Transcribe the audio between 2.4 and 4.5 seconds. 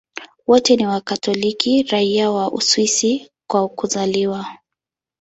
Uswisi kwa kuzaliwa.